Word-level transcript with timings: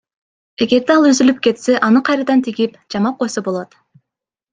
Эгерде 0.65 0.93
ал 0.93 1.03
үзүлүп 1.09 1.43
кетсе 1.47 1.75
аны 1.87 2.01
кайрадан 2.07 2.41
тигип, 2.47 2.81
жамап 2.95 3.21
койсо 3.21 3.45
болот. 3.49 3.77